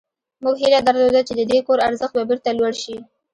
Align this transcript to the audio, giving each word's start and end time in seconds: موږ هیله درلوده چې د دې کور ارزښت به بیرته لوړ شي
موږ 0.43 0.55
هیله 0.63 0.79
درلوده 0.87 1.21
چې 1.27 1.33
د 1.39 1.41
دې 1.51 1.59
کور 1.67 1.79
ارزښت 1.87 2.13
به 2.17 2.23
بیرته 2.29 2.49
لوړ 2.57 2.73
شي 2.83 2.95